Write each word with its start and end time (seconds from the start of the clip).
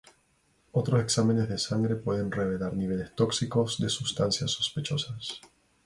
Otros 0.71 0.99
exámenes 0.99 1.47
de 1.47 1.59
sangre 1.59 1.95
pueden 1.95 2.31
revelar 2.31 2.73
niveles 2.75 3.13
tóxicos 3.13 3.77
de 3.77 3.87
substancias 3.87 4.49
sospechosas. 4.49 5.39